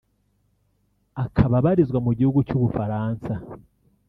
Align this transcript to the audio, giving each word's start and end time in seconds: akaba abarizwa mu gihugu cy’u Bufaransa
akaba 1.23 1.53
abarizwa 1.59 1.99
mu 2.05 2.11
gihugu 2.17 2.39
cy’u 2.47 2.59
Bufaransa 2.63 3.33